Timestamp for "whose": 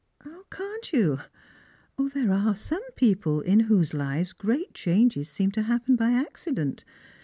3.59-3.93